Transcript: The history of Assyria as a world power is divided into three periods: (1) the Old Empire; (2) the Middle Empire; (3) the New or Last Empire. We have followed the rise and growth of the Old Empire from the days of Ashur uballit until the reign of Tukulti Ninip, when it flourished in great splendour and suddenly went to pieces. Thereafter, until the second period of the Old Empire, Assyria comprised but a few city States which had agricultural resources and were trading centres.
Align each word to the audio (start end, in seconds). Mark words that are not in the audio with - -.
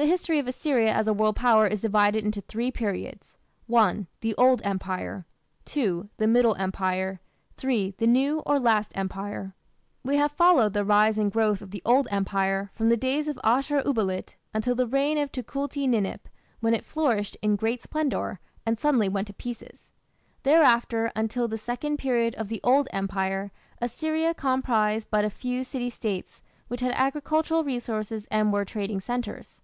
The 0.00 0.06
history 0.06 0.38
of 0.38 0.46
Assyria 0.46 0.92
as 0.94 1.08
a 1.08 1.12
world 1.12 1.34
power 1.34 1.66
is 1.66 1.80
divided 1.80 2.24
into 2.24 2.40
three 2.40 2.70
periods: 2.70 3.36
(1) 3.66 4.06
the 4.20 4.32
Old 4.36 4.62
Empire; 4.64 5.26
(2) 5.64 6.08
the 6.18 6.28
Middle 6.28 6.54
Empire; 6.54 7.18
(3) 7.56 7.94
the 7.98 8.06
New 8.06 8.38
or 8.46 8.60
Last 8.60 8.96
Empire. 8.96 9.56
We 10.04 10.14
have 10.14 10.30
followed 10.30 10.72
the 10.72 10.84
rise 10.84 11.18
and 11.18 11.32
growth 11.32 11.60
of 11.60 11.72
the 11.72 11.82
Old 11.84 12.06
Empire 12.12 12.70
from 12.74 12.90
the 12.90 12.96
days 12.96 13.26
of 13.26 13.40
Ashur 13.42 13.82
uballit 13.82 14.36
until 14.54 14.76
the 14.76 14.86
reign 14.86 15.18
of 15.18 15.32
Tukulti 15.32 15.88
Ninip, 15.88 16.26
when 16.60 16.74
it 16.74 16.86
flourished 16.86 17.36
in 17.42 17.56
great 17.56 17.82
splendour 17.82 18.38
and 18.64 18.78
suddenly 18.78 19.08
went 19.08 19.26
to 19.26 19.32
pieces. 19.32 19.82
Thereafter, 20.44 21.10
until 21.16 21.48
the 21.48 21.58
second 21.58 21.96
period 21.96 22.36
of 22.36 22.46
the 22.48 22.60
Old 22.62 22.86
Empire, 22.92 23.50
Assyria 23.80 24.32
comprised 24.32 25.08
but 25.10 25.24
a 25.24 25.28
few 25.28 25.64
city 25.64 25.90
States 25.90 26.40
which 26.68 26.82
had 26.82 26.92
agricultural 26.94 27.64
resources 27.64 28.28
and 28.30 28.52
were 28.52 28.64
trading 28.64 29.00
centres. 29.00 29.60